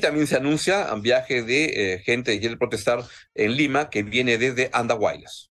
También 0.00 0.26
se 0.26 0.36
anuncia 0.36 0.92
un 0.92 1.02
viaje 1.02 1.42
de 1.42 1.94
eh, 1.94 1.98
gente 2.00 2.32
que 2.32 2.40
quiere 2.40 2.56
protestar 2.56 3.04
en 3.34 3.56
Lima 3.56 3.90
que 3.90 4.02
viene 4.02 4.38
desde 4.38 4.70
Andahuaylas. 4.72 5.50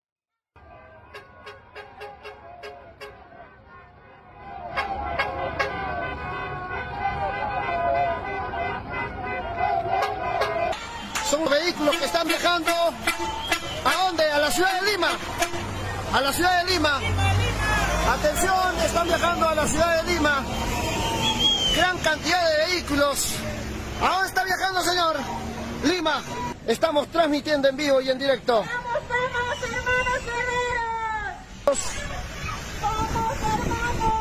Son 11.30 11.48
vehículos 11.48 11.96
que 11.98 12.06
están 12.06 12.28
viajando. 12.28 12.72
¿A 13.86 14.04
dónde? 14.06 14.24
A 14.24 14.40
la 14.40 14.52
ciudad 14.52 14.82
de 14.82 14.92
Lima. 14.92 15.10
A 16.12 16.22
la 16.22 16.34
ciudad 16.34 16.66
de 16.66 16.74
Lima. 16.74 17.00
Atención, 18.10 18.80
están 18.84 19.08
viajando 19.08 19.48
a 19.48 19.56
la 19.56 19.68
ciudad 19.68 20.04
de 20.04 20.14
Lima. 20.14 20.44
Gran 21.76 21.98
cantidad 22.00 22.50
de 22.50 22.66
vehículos. 22.66 23.36
¿A 24.02 24.10
dónde 24.10 24.28
está 24.28 24.44
viajando, 24.44 24.82
señor? 24.82 25.18
Lima. 25.84 26.22
Estamos 26.68 27.08
transmitiendo 27.10 27.68
en 27.68 27.76
vivo 27.76 28.00
y 28.00 28.10
en 28.10 28.20
directo. 28.20 28.64
¡Vamos, 28.64 29.02
vamos, 29.10 29.58
hermanos 29.64 30.24
guerreros! 30.24 31.78
¡Vamos, 32.82 33.38
hermanos! 33.42 34.20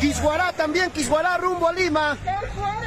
Quisguará 0.00 0.52
también, 0.52 0.90
Quisguará 0.90 1.38
rumbo 1.38 1.68
a 1.68 1.72
Lima. 1.72 2.16
¡Esfuerza, 2.22 2.83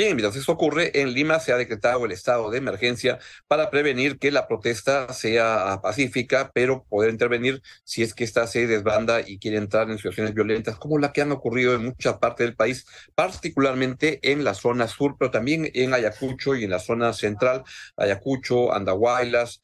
Bien, 0.00 0.16
mientras 0.16 0.34
esto 0.34 0.52
ocurre, 0.52 0.98
en 0.98 1.12
Lima 1.12 1.40
se 1.40 1.52
ha 1.52 1.58
decretado 1.58 2.06
el 2.06 2.12
estado 2.12 2.50
de 2.50 2.56
emergencia 2.56 3.18
para 3.46 3.68
prevenir 3.68 4.18
que 4.18 4.30
la 4.30 4.48
protesta 4.48 5.12
sea 5.12 5.78
pacífica, 5.82 6.50
pero 6.54 6.86
poder 6.88 7.10
intervenir 7.10 7.60
si 7.84 8.02
es 8.02 8.14
que 8.14 8.24
esta 8.24 8.46
se 8.46 8.66
desbanda 8.66 9.20
y 9.20 9.38
quiere 9.38 9.58
entrar 9.58 9.90
en 9.90 9.98
situaciones 9.98 10.32
violentas, 10.32 10.76
como 10.76 10.98
la 10.98 11.12
que 11.12 11.20
han 11.20 11.32
ocurrido 11.32 11.74
en 11.74 11.84
mucha 11.84 12.18
parte 12.18 12.44
del 12.44 12.56
país, 12.56 12.86
particularmente 13.14 14.20
en 14.22 14.42
la 14.42 14.54
zona 14.54 14.88
sur, 14.88 15.16
pero 15.18 15.30
también 15.30 15.70
en 15.74 15.92
Ayacucho 15.92 16.56
y 16.56 16.64
en 16.64 16.70
la 16.70 16.78
zona 16.78 17.12
central, 17.12 17.62
Ayacucho, 17.98 18.72
Andahuaylas, 18.72 19.60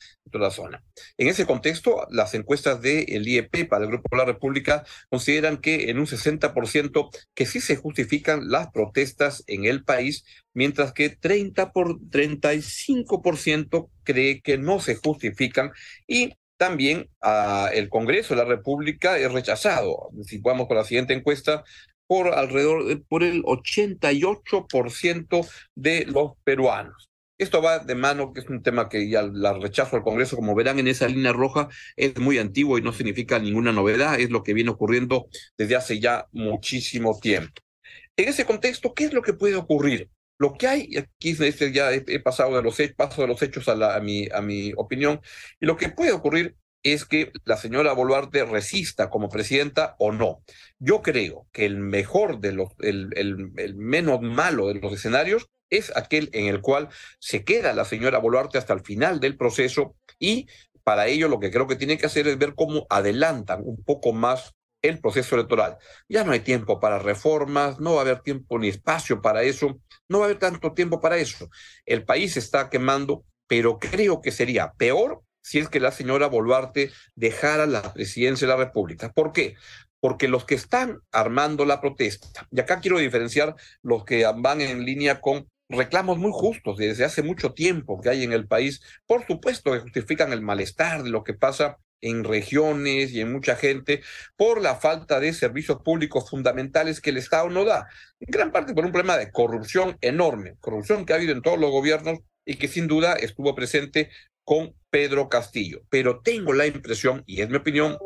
En 1.17 1.29
ese 1.29 1.47
contexto, 1.47 2.07
las 2.11 2.35
encuestas 2.35 2.81
del 2.81 3.27
IEP 3.27 3.69
para 3.69 3.85
el 3.85 3.91
Grupo 3.91 4.09
de 4.11 4.17
la 4.17 4.25
República 4.25 4.85
consideran 5.09 5.59
que 5.59 5.91
en 5.91 5.99
un 5.99 6.07
60% 6.07 7.11
que 7.35 7.47
sí 7.47 7.61
se 7.61 7.77
justifican 7.77 8.51
las 8.51 8.71
protestas 8.71 9.45
en 9.47 9.65
el 9.65 9.85
país, 9.85 10.25
mientras 10.55 10.93
que 10.93 11.11
30 11.11 11.73
por 11.73 12.01
35% 12.01 13.91
cree 14.05 14.41
que 14.41 14.59
no 14.59 14.81
se 14.81 14.97
justifican 14.97 15.73
y 16.07 16.35
también 16.57 17.11
uh, 17.23 17.67
el 17.73 17.89
Congreso 17.89 18.35
de 18.35 18.43
la 18.43 18.49
República 18.49 19.19
es 19.19 19.31
rechazado. 19.31 20.09
Si 20.25 20.39
vamos 20.39 20.67
con 20.67 20.77
la 20.77 20.85
siguiente 20.85 21.13
encuesta, 21.13 21.65
por 22.07 22.29
alrededor, 22.29 23.03
por 23.09 23.23
el 23.23 23.43
88% 23.43 25.49
de 25.75 26.07
los 26.07 26.33
peruanos. 26.45 27.11
Esto 27.39 27.61
va 27.61 27.81
de 27.81 27.95
mano, 27.95 28.33
que 28.33 28.41
es 28.41 28.49
un 28.49 28.63
tema 28.63 28.89
que 28.89 29.09
ya 29.11 29.23
la 29.23 29.53
rechazo 29.53 29.97
al 29.97 30.03
Congreso, 30.03 30.37
como 30.37 30.55
verán 30.55 30.79
en 30.79 30.89
esa 30.89 31.07
línea 31.07 31.33
roja, 31.33 31.69
es 31.97 32.19
muy 32.19 32.39
antiguo 32.39 32.79
y 32.79 32.83
no 32.83 32.93
significa 32.93 33.39
ninguna 33.39 33.73
novedad, 33.73 34.19
es 34.19 34.31
lo 34.31 34.43
que 34.43 34.55
viene 34.55 34.71
ocurriendo 34.71 35.29
desde 35.59 35.77
hace 35.77 36.01
ya 36.01 36.27
muchísimo 36.33 37.19
tiempo. 37.21 37.61
En 38.17 38.29
ese 38.29 38.47
contexto, 38.47 38.95
¿qué 38.95 39.05
es 39.05 39.13
lo 39.13 39.21
que 39.21 39.35
puede 39.35 39.57
ocurrir? 39.57 40.09
Lo 40.39 40.55
que 40.55 40.67
hay, 40.67 40.97
aquí 40.97 41.37
este 41.39 41.73
ya 41.73 41.93
he, 41.93 42.21
pasado 42.21 42.57
de 42.57 42.63
los 42.63 42.79
hechos, 42.81 42.97
paso 42.97 43.23
de 43.23 43.29
los 43.29 43.43
hechos 43.43 43.69
a, 43.69 43.75
la, 43.75 43.97
a, 43.97 44.01
mi, 44.01 44.29
a 44.33 44.41
mi 44.41 44.73
opinión, 44.77 45.21
y 45.61 45.67
lo 45.67 45.77
que 45.77 45.91
puede 45.91 46.13
ocurrir 46.13 46.57
es 46.83 47.05
que 47.05 47.33
la 47.45 47.57
señora 47.57 47.93
Boluarte 47.93 48.45
resista 48.45 49.11
como 49.11 49.29
presidenta 49.29 49.97
o 49.99 50.13
no. 50.13 50.43
Yo 50.79 51.03
creo 51.03 51.47
que 51.53 51.67
el 51.67 51.79
mejor 51.79 52.41
de 52.41 52.53
los, 52.53 52.71
el, 52.79 53.75
menos 53.77 54.21
malo 54.21 54.69
de 54.69 54.75
los 54.75 54.93
escenarios 54.93 55.49
es 55.69 55.95
aquel 55.97 56.31
en 56.33 56.47
el 56.47 56.61
cual 56.61 56.89
se 57.19 57.45
queda 57.45 57.73
la 57.73 57.85
señora 57.85 58.19
Boluarte 58.19 58.59
hasta 58.59 58.73
el 58.73 58.81
final 58.81 59.19
del 59.19 59.37
proceso 59.37 59.97
y 60.19 60.47
para 60.85 61.09
ello 61.09 61.29
lo 61.29 61.41
que 61.41 61.51
creo 61.51 61.67
que 61.67 61.75
tiene 61.75 61.99
que 61.99 62.07
hacer 62.07 62.29
es 62.29 62.39
ver 62.39 62.55
cómo 62.55 62.87
adelantan 62.89 63.63
un 63.65 63.83
poco 63.83 64.13
más 64.13 64.55
el 64.83 65.01
proceso 65.01 65.35
electoral. 65.35 65.79
Ya 66.09 66.23
no 66.23 66.33
hay 66.33 66.41
tiempo 66.41 66.79
para 66.79 67.01
reformas, 67.01 67.81
no 67.81 67.95
va 67.95 67.99
a 67.99 68.03
haber 68.03 68.21
tiempo 68.21 68.59
ni 68.59 68.69
espacio 68.69 69.21
para 69.21 69.43
eso, 69.43 69.81
no 70.09 70.19
va 70.21 70.27
a 70.27 70.29
haber 70.29 70.39
tanto 70.39 70.73
tiempo 70.73 71.01
para 71.01 71.17
eso. 71.17 71.49
El 71.85 72.05
país 72.05 72.37
está 72.37 72.71
quemando, 72.71 73.25
pero 73.49 73.81
creo 73.81 74.21
que 74.21 74.31
sería 74.31 74.73
peor 74.77 75.23
si 75.47 75.61
es 75.61 75.69
que 75.69 75.79
la 75.79 75.93
señora 75.93 76.27
Boluarte 76.27 76.91
dejara 77.15 77.67
la 77.67 77.95
presidencia 77.95 78.49
de 78.49 78.53
la 78.53 78.65
República. 78.65 79.13
¿Por 79.13 79.33
qué? 79.33 79.55
Porque 80.01 80.27
los 80.27 80.45
que 80.45 80.57
están 80.57 80.99
armando 81.13 81.65
la 81.65 81.81
protesta, 81.81 82.49
y 82.51 82.59
acá 82.59 82.81
quiero 82.81 82.99
diferenciar 82.99 83.55
los 83.81 84.05
que 84.05 84.27
van 84.27 84.61
en 84.61 84.85
línea 84.85 85.21
con 85.21 85.47
reclamos 85.69 86.19
muy 86.19 86.33
justos 86.33 86.79
desde 86.79 87.05
hace 87.05 87.23
mucho 87.23 87.53
tiempo 87.53 88.01
que 88.01 88.09
hay 88.09 88.25
en 88.25 88.33
el 88.33 88.49
país, 88.49 88.81
por 89.07 89.25
supuesto 89.25 89.71
que 89.71 89.79
justifican 89.79 90.33
el 90.33 90.43
malestar 90.43 91.05
de 91.05 91.11
lo 91.11 91.23
que 91.23 91.35
pasa 91.35 91.79
en 92.01 92.25
regiones 92.25 93.13
y 93.13 93.21
en 93.21 93.33
mucha 93.33 93.55
gente 93.55 94.03
por 94.37 94.61
la 94.61 94.75
falta 94.75 95.21
de 95.21 95.33
servicios 95.33 95.81
públicos 95.83 96.29
fundamentales 96.29 97.01
que 97.01 97.11
el 97.11 97.19
Estado 97.19 97.51
no 97.51 97.65
da, 97.65 97.87
en 98.19 98.33
gran 98.33 98.51
parte 98.51 98.75
por 98.75 98.85
un 98.85 98.91
problema 98.91 99.17
de 99.17 99.31
corrupción 99.31 99.97
enorme, 100.01 100.57
corrupción 100.59 101.07
que 101.07 101.13
ha 101.13 101.17
habido 101.17 101.33
en 101.33 101.43
todos 101.43 101.59
los 101.59 101.71
gobiernos 101.71 102.19
y 102.45 102.57
que 102.57 102.67
sin 102.67 102.89
duda 102.89 103.15
estuvo 103.15 103.55
presente 103.55 104.11
con 104.47 104.75
Pedro 104.97 105.29
Castillo. 105.29 105.83
Pero 105.91 106.21
tengo 106.23 106.55
la 106.55 106.67
impresión, 106.67 107.23
y 107.27 107.43
es 107.43 107.51
mi 107.51 107.57
opinión, 107.57 107.99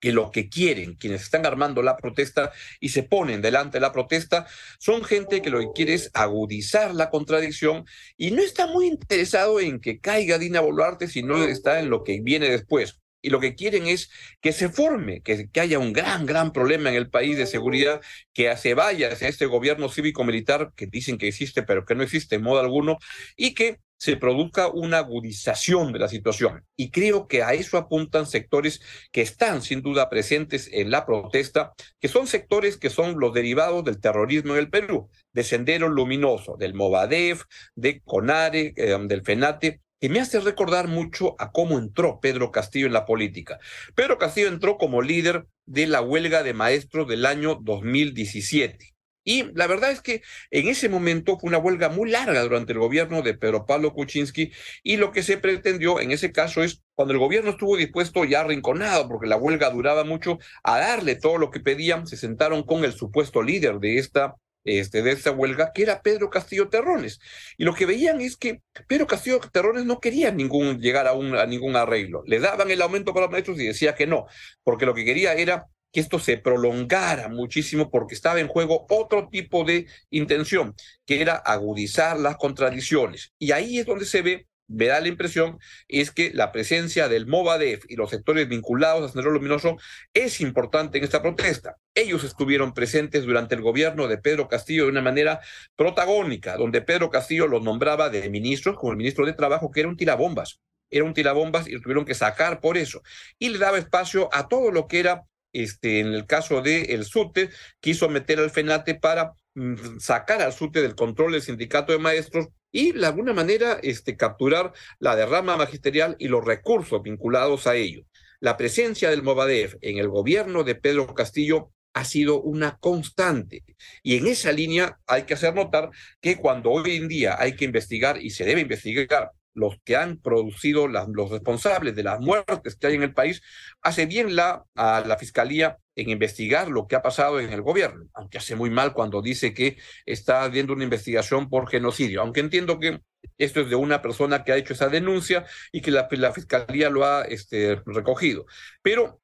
que 0.00 0.12
lo 0.12 0.30
que 0.30 0.48
quieren 0.48 0.94
quienes 0.94 1.20
están 1.20 1.44
armando 1.44 1.82
la 1.82 1.98
protesta 1.98 2.52
y 2.80 2.88
se 2.88 3.02
ponen 3.02 3.42
delante 3.42 3.76
de 3.76 3.82
la 3.82 3.92
protesta 3.92 4.46
son 4.78 5.04
gente 5.04 5.42
que 5.42 5.50
lo 5.50 5.58
que 5.58 5.72
quiere 5.74 5.92
es 5.92 6.10
agudizar 6.14 6.94
la 6.94 7.10
contradicción 7.10 7.84
y 8.16 8.30
no 8.30 8.40
está 8.40 8.66
muy 8.66 8.86
interesado 8.86 9.60
en 9.60 9.78
que 9.78 10.00
caiga 10.00 10.38
Dina 10.38 10.60
Boluarte, 10.60 11.06
sino 11.06 11.44
está 11.44 11.80
en 11.80 11.90
lo 11.90 12.02
que 12.02 12.20
viene 12.22 12.48
después. 12.48 12.98
Y 13.20 13.28
lo 13.28 13.40
que 13.40 13.54
quieren 13.54 13.86
es 13.86 14.08
que 14.40 14.52
se 14.52 14.70
forme, 14.70 15.20
que, 15.20 15.50
que 15.50 15.60
haya 15.60 15.78
un 15.78 15.92
gran, 15.92 16.24
gran 16.24 16.52
problema 16.52 16.88
en 16.88 16.96
el 16.96 17.10
país 17.10 17.36
de 17.36 17.46
seguridad, 17.46 18.00
que 18.32 18.56
se 18.56 18.72
vaya 18.72 19.12
hacia 19.12 19.28
este 19.28 19.44
gobierno 19.44 19.90
cívico-militar 19.90 20.72
que 20.76 20.86
dicen 20.86 21.18
que 21.18 21.28
existe, 21.28 21.62
pero 21.62 21.84
que 21.84 21.94
no 21.94 22.02
existe 22.04 22.36
en 22.36 22.42
modo 22.42 22.60
alguno, 22.60 22.98
y 23.36 23.52
que 23.54 23.80
se 23.98 24.16
produzca 24.16 24.68
una 24.68 24.98
agudización 24.98 25.92
de 25.92 25.98
la 25.98 26.08
situación. 26.08 26.64
Y 26.76 26.90
creo 26.90 27.28
que 27.28 27.42
a 27.42 27.54
eso 27.54 27.78
apuntan 27.78 28.26
sectores 28.26 28.80
que 29.12 29.22
están 29.22 29.62
sin 29.62 29.82
duda 29.82 30.10
presentes 30.10 30.68
en 30.72 30.90
la 30.90 31.06
protesta, 31.06 31.72
que 32.00 32.08
son 32.08 32.26
sectores 32.26 32.76
que 32.76 32.90
son 32.90 33.18
los 33.18 33.32
derivados 33.32 33.84
del 33.84 34.00
terrorismo 34.00 34.54
en 34.54 34.60
el 34.60 34.70
Perú, 34.70 35.08
de 35.32 35.44
Sendero 35.44 35.88
Luminoso, 35.88 36.56
del 36.58 36.74
Movadef, 36.74 37.44
de 37.74 38.00
CONARE, 38.02 38.74
eh, 38.76 38.98
del 39.06 39.22
FENATE, 39.22 39.80
que 39.98 40.08
me 40.10 40.20
hace 40.20 40.40
recordar 40.40 40.88
mucho 40.88 41.34
a 41.38 41.50
cómo 41.52 41.78
entró 41.78 42.20
Pedro 42.20 42.52
Castillo 42.52 42.86
en 42.86 42.92
la 42.92 43.06
política. 43.06 43.58
Pedro 43.94 44.18
Castillo 44.18 44.48
entró 44.48 44.76
como 44.76 45.00
líder 45.00 45.46
de 45.64 45.86
la 45.86 46.02
huelga 46.02 46.42
de 46.42 46.52
maestros 46.52 47.08
del 47.08 47.24
año 47.24 47.58
2017 47.62 48.95
y 49.26 49.52
la 49.54 49.66
verdad 49.66 49.90
es 49.90 50.00
que 50.00 50.22
en 50.52 50.68
ese 50.68 50.88
momento 50.88 51.36
fue 51.36 51.48
una 51.48 51.58
huelga 51.58 51.88
muy 51.88 52.08
larga 52.08 52.40
durante 52.44 52.72
el 52.72 52.78
gobierno 52.78 53.22
de 53.22 53.34
Pedro 53.34 53.66
Pablo 53.66 53.92
Kuczynski 53.92 54.52
y 54.84 54.98
lo 54.98 55.10
que 55.10 55.24
se 55.24 55.36
pretendió 55.36 56.00
en 56.00 56.12
ese 56.12 56.30
caso 56.30 56.62
es 56.62 56.82
cuando 56.94 57.12
el 57.12 57.18
gobierno 57.18 57.50
estuvo 57.50 57.76
dispuesto 57.76 58.24
ya 58.24 58.42
arrinconado 58.42 59.08
porque 59.08 59.26
la 59.26 59.36
huelga 59.36 59.68
duraba 59.70 60.04
mucho 60.04 60.38
a 60.62 60.78
darle 60.78 61.16
todo 61.16 61.38
lo 61.38 61.50
que 61.50 61.58
pedían, 61.58 62.06
se 62.06 62.16
sentaron 62.16 62.62
con 62.62 62.84
el 62.84 62.92
supuesto 62.92 63.42
líder 63.42 63.80
de 63.80 63.98
esta 63.98 64.36
este, 64.64 65.02
de 65.02 65.12
esta 65.12 65.30
huelga, 65.30 65.72
que 65.72 65.82
era 65.82 66.02
Pedro 66.02 66.28
Castillo 66.28 66.68
Terrones. 66.68 67.20
Y 67.56 67.64
lo 67.64 67.72
que 67.72 67.86
veían 67.86 68.20
es 68.20 68.36
que 68.36 68.62
Pedro 68.88 69.06
Castillo 69.06 69.38
Terrones 69.38 69.84
no 69.84 70.00
quería 70.00 70.32
ningún, 70.32 70.80
llegar 70.80 71.06
a, 71.06 71.12
un, 71.12 71.36
a 71.36 71.46
ningún 71.46 71.76
arreglo. 71.76 72.24
Le 72.26 72.40
daban 72.40 72.68
el 72.70 72.82
aumento 72.82 73.14
para 73.14 73.26
los 73.26 73.32
maestros 73.32 73.60
y 73.60 73.66
decía 73.66 73.94
que 73.94 74.08
no, 74.08 74.26
porque 74.64 74.84
lo 74.84 74.92
que 74.92 75.04
quería 75.04 75.34
era 75.34 75.68
que 75.96 76.00
esto 76.00 76.18
se 76.18 76.36
prolongara 76.36 77.30
muchísimo 77.30 77.90
porque 77.90 78.14
estaba 78.14 78.38
en 78.38 78.48
juego 78.48 78.84
otro 78.90 79.30
tipo 79.30 79.64
de 79.64 79.86
intención, 80.10 80.74
que 81.06 81.22
era 81.22 81.36
agudizar 81.36 82.20
las 82.20 82.36
contradicciones. 82.36 83.32
Y 83.38 83.52
ahí 83.52 83.78
es 83.78 83.86
donde 83.86 84.04
se 84.04 84.20
ve 84.20 84.46
me 84.68 84.88
da 84.88 85.00
la 85.00 85.08
impresión 85.08 85.58
es 85.88 86.10
que 86.10 86.32
la 86.34 86.52
presencia 86.52 87.08
del 87.08 87.26
Movadef 87.26 87.84
y 87.88 87.96
los 87.96 88.10
sectores 88.10 88.46
vinculados 88.46 89.04
a 89.04 89.08
Sendero 89.08 89.30
Luminoso 89.30 89.78
es 90.12 90.42
importante 90.42 90.98
en 90.98 91.04
esta 91.04 91.22
protesta. 91.22 91.76
Ellos 91.94 92.24
estuvieron 92.24 92.74
presentes 92.74 93.24
durante 93.24 93.54
el 93.54 93.62
gobierno 93.62 94.06
de 94.06 94.18
Pedro 94.18 94.48
Castillo 94.48 94.84
de 94.84 94.90
una 94.90 95.00
manera 95.00 95.40
protagónica, 95.76 96.58
donde 96.58 96.82
Pedro 96.82 97.08
Castillo 97.08 97.46
los 97.46 97.62
nombraba 97.62 98.10
de 98.10 98.28
ministros, 98.28 98.76
como 98.76 98.92
el 98.92 98.98
ministro 98.98 99.24
de 99.24 99.32
Trabajo, 99.32 99.70
que 99.70 99.80
era 99.80 99.88
un 99.88 99.96
tirabombas. 99.96 100.60
Era 100.90 101.04
un 101.04 101.14
tirabombas 101.14 101.66
y 101.68 101.72
lo 101.72 101.80
tuvieron 101.80 102.04
que 102.04 102.14
sacar 102.14 102.60
por 102.60 102.76
eso. 102.76 103.00
Y 103.38 103.48
le 103.48 103.58
daba 103.58 103.78
espacio 103.78 104.28
a 104.32 104.46
todo 104.46 104.70
lo 104.70 104.88
que 104.88 105.00
era 105.00 105.24
este, 105.62 106.00
en 106.00 106.08
el 106.12 106.26
caso 106.26 106.60
de 106.60 106.82
el 106.94 107.04
SUTE, 107.04 107.50
quiso 107.80 108.08
meter 108.08 108.38
al 108.38 108.50
FENATE 108.50 108.96
para 108.96 109.32
mm, 109.54 109.98
sacar 109.98 110.42
al 110.42 110.52
SUTE 110.52 110.82
del 110.82 110.94
control 110.94 111.32
del 111.32 111.42
sindicato 111.42 111.92
de 111.92 111.98
maestros 111.98 112.48
y 112.70 112.92
de 112.92 113.06
alguna 113.06 113.32
manera 113.32 113.78
este, 113.82 114.16
capturar 114.16 114.72
la 114.98 115.16
derrama 115.16 115.56
magisterial 115.56 116.16
y 116.18 116.28
los 116.28 116.44
recursos 116.44 117.02
vinculados 117.02 117.66
a 117.66 117.74
ello. 117.74 118.02
La 118.40 118.56
presencia 118.56 119.08
del 119.08 119.22
Movadef 119.22 119.76
en 119.80 119.98
el 119.98 120.08
gobierno 120.08 120.62
de 120.62 120.74
Pedro 120.74 121.14
Castillo 121.14 121.72
ha 121.94 122.04
sido 122.04 122.42
una 122.42 122.76
constante. 122.76 123.64
Y 124.02 124.18
en 124.18 124.26
esa 124.26 124.52
línea 124.52 124.98
hay 125.06 125.22
que 125.22 125.32
hacer 125.32 125.54
notar 125.54 125.88
que 126.20 126.36
cuando 126.36 126.70
hoy 126.70 126.96
en 126.96 127.08
día 127.08 127.36
hay 127.38 127.56
que 127.56 127.64
investigar 127.64 128.20
y 128.20 128.28
se 128.28 128.44
debe 128.44 128.60
investigar 128.60 129.30
los 129.56 129.78
que 129.84 129.96
han 129.96 130.18
producido, 130.18 130.86
los 130.86 131.30
responsables 131.30 131.96
de 131.96 132.02
las 132.02 132.20
muertes 132.20 132.76
que 132.76 132.86
hay 132.86 132.94
en 132.94 133.02
el 133.02 133.14
país, 133.14 133.42
hace 133.82 134.06
bien 134.06 134.36
la, 134.36 134.64
a 134.74 135.00
la 135.00 135.16
Fiscalía 135.16 135.78
en 135.96 136.10
investigar 136.10 136.68
lo 136.68 136.86
que 136.86 136.94
ha 136.94 137.02
pasado 137.02 137.40
en 137.40 137.52
el 137.52 137.62
gobierno, 137.62 138.06
aunque 138.12 138.36
hace 138.38 138.54
muy 138.54 138.68
mal 138.68 138.92
cuando 138.92 139.22
dice 139.22 139.54
que 139.54 139.78
está 140.04 140.42
habiendo 140.42 140.74
una 140.74 140.84
investigación 140.84 141.48
por 141.48 141.68
genocidio, 141.68 142.20
aunque 142.20 142.40
entiendo 142.40 142.78
que 142.78 143.00
esto 143.38 143.62
es 143.62 143.70
de 143.70 143.76
una 143.76 144.02
persona 144.02 144.44
que 144.44 144.52
ha 144.52 144.56
hecho 144.56 144.74
esa 144.74 144.88
denuncia 144.88 145.46
y 145.72 145.80
que 145.80 145.90
la, 145.90 146.06
la 146.10 146.32
Fiscalía 146.32 146.90
lo 146.90 147.04
ha 147.04 147.22
este, 147.22 147.80
recogido. 147.86 148.44
Pero 148.82 149.20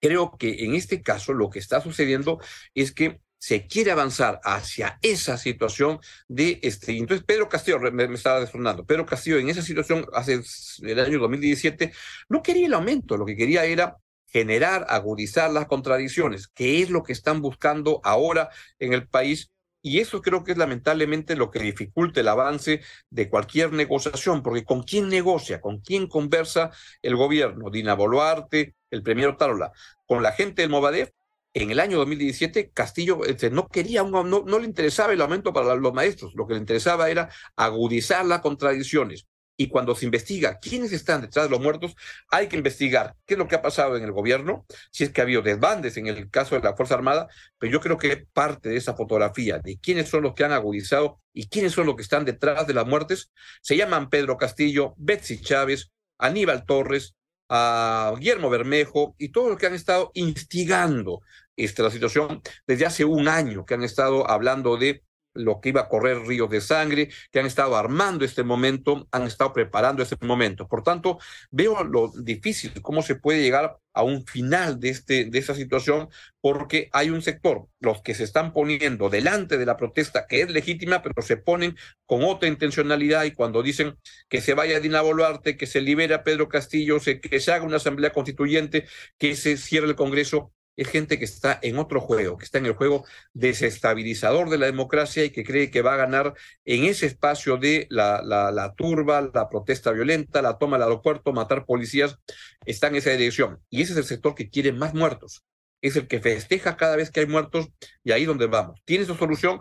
creo 0.00 0.36
que 0.38 0.64
en 0.64 0.76
este 0.76 1.02
caso 1.02 1.32
lo 1.32 1.50
que 1.50 1.58
está 1.58 1.80
sucediendo 1.80 2.38
es 2.74 2.92
que 2.92 3.20
se 3.42 3.66
quiere 3.66 3.90
avanzar 3.90 4.40
hacia 4.44 5.00
esa 5.02 5.36
situación 5.36 5.98
de 6.28 6.60
este. 6.62 6.96
Entonces, 6.96 7.26
Pedro 7.26 7.48
Castillo, 7.48 7.80
me, 7.80 8.04
estaba 8.14 8.38
desfronando, 8.38 8.84
Pedro 8.84 9.04
Castillo 9.04 9.36
en 9.38 9.48
esa 9.48 9.62
situación 9.62 10.06
hace 10.12 10.40
el 10.82 11.00
año 11.00 11.18
2017 11.18 11.92
no 12.28 12.40
quería 12.40 12.68
el 12.68 12.74
aumento, 12.74 13.16
lo 13.16 13.26
que 13.26 13.34
quería 13.34 13.64
era 13.64 13.96
generar, 14.26 14.86
agudizar 14.88 15.50
las 15.50 15.66
contradicciones, 15.66 16.46
que 16.46 16.82
es 16.82 16.90
lo 16.90 17.02
que 17.02 17.12
están 17.12 17.42
buscando 17.42 18.00
ahora 18.04 18.48
en 18.78 18.92
el 18.92 19.08
país. 19.08 19.50
Y 19.82 19.98
eso 19.98 20.22
creo 20.22 20.44
que 20.44 20.52
es 20.52 20.58
lamentablemente 20.58 21.34
lo 21.34 21.50
que 21.50 21.58
dificulta 21.58 22.20
el 22.20 22.28
avance 22.28 22.80
de 23.10 23.28
cualquier 23.28 23.72
negociación, 23.72 24.44
porque 24.44 24.64
¿con 24.64 24.84
quién 24.84 25.08
negocia? 25.08 25.60
¿Con 25.60 25.80
quién 25.80 26.06
conversa 26.06 26.70
el 27.02 27.16
gobierno? 27.16 27.70
Dina 27.70 27.94
Boluarte, 27.94 28.76
el 28.92 29.02
premier 29.02 29.36
Tarola, 29.36 29.72
con 30.06 30.22
la 30.22 30.30
gente 30.30 30.62
del 30.62 30.70
Movadef, 30.70 31.10
en 31.54 31.70
el 31.70 31.80
año 31.80 31.98
2017 31.98 32.70
Castillo 32.70 33.24
este, 33.24 33.50
no 33.50 33.68
quería, 33.68 34.02
no, 34.02 34.24
no 34.24 34.58
le 34.58 34.64
interesaba 34.64 35.12
el 35.12 35.20
aumento 35.20 35.52
para 35.52 35.74
los 35.74 35.92
maestros, 35.92 36.32
lo 36.34 36.46
que 36.46 36.54
le 36.54 36.60
interesaba 36.60 37.10
era 37.10 37.28
agudizar 37.56 38.24
las 38.24 38.40
contradicciones. 38.40 39.26
Y 39.54 39.68
cuando 39.68 39.94
se 39.94 40.06
investiga 40.06 40.58
quiénes 40.58 40.92
están 40.92 41.20
detrás 41.20 41.44
de 41.44 41.50
los 41.50 41.60
muertos, 41.60 41.94
hay 42.30 42.48
que 42.48 42.56
investigar 42.56 43.14
qué 43.26 43.34
es 43.34 43.38
lo 43.38 43.46
que 43.46 43.54
ha 43.54 43.62
pasado 43.62 43.96
en 43.96 44.02
el 44.02 44.10
gobierno, 44.10 44.64
si 44.90 45.04
es 45.04 45.10
que 45.10 45.20
ha 45.20 45.24
habido 45.24 45.42
desbandes 45.42 45.98
en 45.98 46.06
el 46.06 46.30
caso 46.30 46.54
de 46.54 46.62
la 46.62 46.74
Fuerza 46.74 46.94
Armada, 46.94 47.28
pero 47.58 47.70
yo 47.70 47.80
creo 47.80 47.98
que 47.98 48.26
parte 48.32 48.70
de 48.70 48.76
esa 48.76 48.94
fotografía 48.94 49.58
de 49.58 49.78
quiénes 49.78 50.08
son 50.08 50.22
los 50.22 50.34
que 50.34 50.44
han 50.44 50.52
agudizado 50.52 51.20
y 51.34 51.48
quiénes 51.48 51.72
son 51.72 51.86
los 51.86 51.96
que 51.96 52.02
están 52.02 52.24
detrás 52.24 52.66
de 52.66 52.74
las 52.74 52.86
muertes, 52.86 53.30
se 53.60 53.76
llaman 53.76 54.08
Pedro 54.08 54.38
Castillo, 54.38 54.94
Betsy 54.96 55.40
Chávez, 55.40 55.92
Aníbal 56.18 56.64
Torres, 56.64 57.14
a 57.54 58.14
Guillermo 58.18 58.48
Bermejo 58.48 59.14
y 59.18 59.28
todos 59.28 59.50
los 59.50 59.58
que 59.58 59.66
han 59.66 59.74
estado 59.74 60.10
instigando 60.14 61.20
esta, 61.56 61.82
la 61.82 61.90
situación 61.90 62.42
desde 62.66 62.86
hace 62.86 63.04
un 63.04 63.28
año, 63.28 63.64
que 63.64 63.74
han 63.74 63.82
estado 63.82 64.28
hablando 64.30 64.76
de 64.76 65.02
lo 65.34 65.60
que 65.60 65.70
iba 65.70 65.82
a 65.82 65.88
correr 65.88 66.20
ríos 66.20 66.50
de 66.50 66.60
sangre, 66.60 67.10
que 67.30 67.40
han 67.40 67.46
estado 67.46 67.76
armando 67.76 68.24
este 68.24 68.42
momento, 68.42 69.08
han 69.10 69.22
estado 69.24 69.52
preparando 69.52 70.02
este 70.02 70.16
momento. 70.20 70.68
Por 70.68 70.82
tanto, 70.82 71.18
veo 71.50 71.84
lo 71.84 72.08
difícil, 72.08 72.72
cómo 72.82 73.02
se 73.02 73.14
puede 73.14 73.42
llegar 73.42 73.78
a 73.94 74.02
un 74.02 74.26
final 74.26 74.80
de, 74.80 74.88
este, 74.90 75.26
de 75.26 75.38
esta 75.38 75.54
situación, 75.54 76.08
porque 76.40 76.88
hay 76.92 77.10
un 77.10 77.22
sector, 77.22 77.66
los 77.80 78.02
que 78.02 78.14
se 78.14 78.24
están 78.24 78.52
poniendo 78.52 79.10
delante 79.10 79.58
de 79.58 79.66
la 79.66 79.76
protesta, 79.76 80.26
que 80.26 80.42
es 80.42 80.50
legítima, 80.50 81.02
pero 81.02 81.20
se 81.22 81.36
ponen 81.36 81.76
con 82.06 82.24
otra 82.24 82.48
intencionalidad 82.48 83.24
y 83.24 83.32
cuando 83.32 83.62
dicen 83.62 83.98
que 84.28 84.40
se 84.40 84.54
vaya 84.54 84.80
Dina 84.80 85.02
Boluarte, 85.02 85.56
que 85.56 85.66
se 85.66 85.80
libere 85.80 86.14
a 86.14 86.24
Pedro 86.24 86.48
Castillo, 86.48 86.98
que 87.00 87.40
se 87.40 87.52
haga 87.52 87.64
una 87.64 87.76
asamblea 87.76 88.12
constituyente, 88.12 88.86
que 89.18 89.36
se 89.36 89.56
cierre 89.56 89.86
el 89.86 89.96
Congreso, 89.96 90.52
es 90.76 90.88
gente 90.88 91.18
que 91.18 91.24
está 91.24 91.58
en 91.62 91.78
otro 91.78 92.00
juego, 92.00 92.38
que 92.38 92.44
está 92.44 92.58
en 92.58 92.66
el 92.66 92.74
juego 92.74 93.04
desestabilizador 93.34 94.48
de 94.48 94.58
la 94.58 94.66
democracia 94.66 95.24
y 95.24 95.30
que 95.30 95.44
cree 95.44 95.70
que 95.70 95.82
va 95.82 95.94
a 95.94 95.98
ganar 95.98 96.34
en 96.64 96.84
ese 96.84 97.06
espacio 97.06 97.56
de 97.58 97.86
la, 97.90 98.22
la, 98.22 98.74
turba, 98.74 99.30
la 99.34 99.48
protesta 99.48 99.92
violenta, 99.92 100.42
la 100.42 100.58
toma 100.58 100.76
del 100.76 100.84
aeropuerto, 100.84 101.32
matar 101.32 101.66
policías, 101.66 102.18
está 102.64 102.88
en 102.88 102.96
esa 102.96 103.10
dirección. 103.10 103.60
Y 103.68 103.82
ese 103.82 103.92
es 103.92 103.98
el 103.98 104.04
sector 104.04 104.34
que 104.34 104.50
quiere 104.50 104.72
más 104.72 104.94
muertos. 104.94 105.44
Es 105.82 105.96
el 105.96 106.06
que 106.06 106.20
festeja 106.20 106.76
cada 106.76 106.96
vez 106.96 107.10
que 107.10 107.20
hay 107.20 107.26
muertos 107.26 107.68
y 108.04 108.12
ahí 108.12 108.24
donde 108.24 108.46
vamos. 108.46 108.80
¿Tiene 108.84 109.04
su 109.04 109.14
solución? 109.14 109.60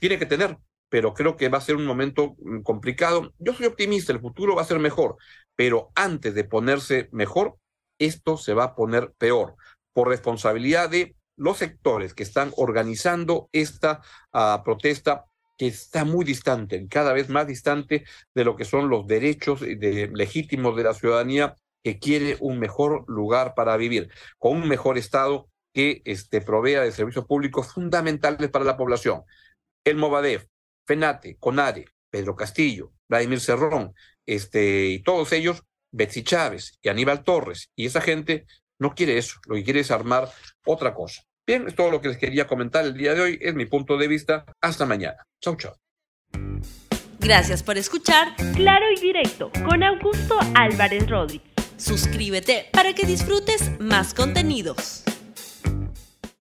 Tiene 0.00 0.18
que 0.18 0.26
tener, 0.26 0.58
pero 0.88 1.14
creo 1.14 1.36
que 1.36 1.48
va 1.48 1.58
a 1.58 1.62
ser 1.62 1.76
un 1.76 1.86
momento 1.86 2.36
mm, 2.38 2.60
complicado. 2.60 3.32
Yo 3.38 3.54
soy 3.54 3.66
optimista, 3.66 4.12
el 4.12 4.20
futuro 4.20 4.54
va 4.54 4.62
a 4.62 4.66
ser 4.66 4.78
mejor, 4.78 5.16
pero 5.56 5.90
antes 5.94 6.34
de 6.34 6.44
ponerse 6.44 7.08
mejor, 7.12 7.56
esto 7.98 8.36
se 8.36 8.54
va 8.54 8.64
a 8.64 8.74
poner 8.74 9.12
peor 9.16 9.56
por 9.92 10.08
responsabilidad 10.08 10.90
de 10.90 11.14
los 11.36 11.58
sectores 11.58 12.14
que 12.14 12.22
están 12.22 12.52
organizando 12.56 13.48
esta 13.52 14.00
uh, 14.32 14.62
protesta 14.62 15.24
que 15.58 15.66
está 15.66 16.04
muy 16.04 16.24
distante, 16.24 16.86
cada 16.88 17.12
vez 17.12 17.28
más 17.28 17.46
distante 17.46 18.04
de 18.34 18.44
lo 18.44 18.56
que 18.56 18.64
son 18.64 18.88
los 18.88 19.06
derechos 19.06 19.60
de, 19.60 20.10
legítimos 20.12 20.76
de 20.76 20.82
la 20.82 20.94
ciudadanía 20.94 21.54
que 21.82 21.98
quiere 21.98 22.36
un 22.40 22.58
mejor 22.58 23.04
lugar 23.08 23.54
para 23.54 23.76
vivir, 23.76 24.10
con 24.38 24.56
un 24.56 24.68
mejor 24.68 24.98
Estado 24.98 25.48
que 25.72 26.02
este, 26.04 26.40
provea 26.40 26.82
de 26.82 26.92
servicios 26.92 27.26
públicos 27.26 27.72
fundamentales 27.72 28.50
para 28.50 28.64
la 28.64 28.76
población. 28.76 29.22
El 29.84 29.96
Movadef, 29.96 30.46
FENATE, 30.86 31.36
CONARE, 31.38 31.86
Pedro 32.10 32.36
Castillo, 32.36 32.92
Vladimir 33.08 33.40
Cerrón, 33.40 33.94
este, 34.26 34.86
y 34.86 35.02
todos 35.02 35.32
ellos, 35.32 35.64
Betsy 35.90 36.22
Chávez 36.22 36.78
y 36.82 36.88
Aníbal 36.88 37.24
Torres, 37.24 37.70
y 37.74 37.86
esa 37.86 38.00
gente 38.00 38.46
no 38.82 38.94
quiere 38.94 39.16
eso, 39.16 39.40
lo 39.46 39.54
que 39.54 39.64
quiere 39.64 39.80
es 39.80 39.90
armar 39.90 40.28
otra 40.66 40.92
cosa. 40.92 41.22
Bien, 41.46 41.66
es 41.66 41.74
todo 41.74 41.90
lo 41.90 42.00
que 42.00 42.08
les 42.08 42.18
quería 42.18 42.46
comentar 42.46 42.84
el 42.84 42.94
día 42.94 43.14
de 43.14 43.20
hoy, 43.20 43.38
es 43.40 43.54
mi 43.54 43.66
punto 43.66 43.96
de 43.96 44.06
vista. 44.08 44.44
Hasta 44.60 44.86
mañana. 44.86 45.16
Chau, 45.40 45.56
chau. 45.56 45.72
Gracias 47.18 47.62
por 47.62 47.78
escuchar 47.78 48.34
Claro 48.54 48.86
y 48.94 49.00
Directo 49.00 49.50
con 49.64 49.82
Augusto 49.82 50.38
Álvarez 50.54 51.08
Rodríguez. 51.08 51.52
Suscríbete 51.76 52.66
para 52.72 52.92
que 52.94 53.06
disfrutes 53.06 53.80
más 53.80 54.14
contenidos. 54.14 55.04